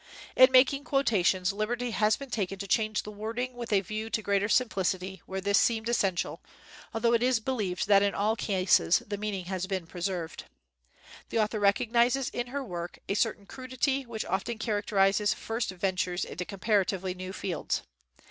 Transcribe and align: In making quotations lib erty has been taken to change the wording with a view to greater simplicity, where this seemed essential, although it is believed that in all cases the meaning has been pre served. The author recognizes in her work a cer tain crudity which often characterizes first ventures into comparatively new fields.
In 0.35 0.51
making 0.51 0.83
quotations 0.83 1.53
lib 1.53 1.69
erty 1.69 1.91
has 1.91 2.17
been 2.17 2.31
taken 2.31 2.57
to 2.57 2.67
change 2.67 3.03
the 3.03 3.11
wording 3.11 3.53
with 3.53 3.71
a 3.71 3.81
view 3.81 4.09
to 4.09 4.23
greater 4.23 4.49
simplicity, 4.49 5.21
where 5.27 5.41
this 5.41 5.59
seemed 5.59 5.87
essential, 5.87 6.41
although 6.91 7.13
it 7.13 7.21
is 7.21 7.39
believed 7.39 7.87
that 7.87 8.01
in 8.01 8.15
all 8.15 8.35
cases 8.35 9.03
the 9.05 9.15
meaning 9.15 9.45
has 9.45 9.67
been 9.67 9.85
pre 9.85 10.01
served. 10.01 10.45
The 11.29 11.37
author 11.37 11.59
recognizes 11.59 12.29
in 12.29 12.47
her 12.47 12.63
work 12.63 12.97
a 13.07 13.13
cer 13.13 13.35
tain 13.35 13.45
crudity 13.45 14.07
which 14.07 14.25
often 14.25 14.57
characterizes 14.57 15.35
first 15.35 15.69
ventures 15.69 16.25
into 16.25 16.45
comparatively 16.45 17.13
new 17.13 17.31
fields. 17.31 17.83